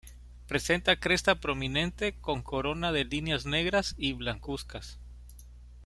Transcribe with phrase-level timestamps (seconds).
[0.47, 4.97] Presenta cresta prominente con corona de líneas negras y blancuzcas.